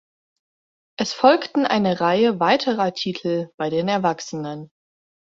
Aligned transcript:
Es 0.97 1.13
folgten 1.13 1.63
eine 1.67 1.99
Reihe 2.01 2.39
weiterer 2.39 2.91
Titel 2.95 3.49
bei 3.55 3.69
den 3.69 3.87
Erwachsenen. 3.87 4.71